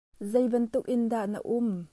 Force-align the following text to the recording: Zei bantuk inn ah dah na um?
Zei 0.31 0.45
bantuk 0.51 0.85
inn 0.93 1.05
ah 1.07 1.09
dah 1.11 1.25
na 1.31 1.39
um? 1.57 1.69